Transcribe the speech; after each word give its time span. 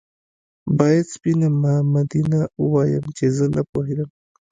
باید 0.77 1.05
سپينه 1.15 1.47
مامدينه 1.61 2.39
ووايم 2.61 3.05
چې 3.17 3.25
زه 3.37 3.45
نه 3.55 3.61
پوهېدم 3.71 4.09